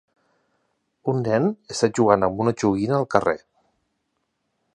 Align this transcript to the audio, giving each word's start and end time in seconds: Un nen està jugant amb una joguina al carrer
Un 1.13 1.21
nen 1.27 1.45
està 1.75 1.91
jugant 1.99 2.29
amb 2.29 2.43
una 2.45 2.57
joguina 2.63 2.99
al 3.01 3.09
carrer 3.17 3.41